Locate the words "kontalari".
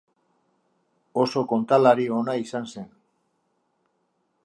1.53-2.09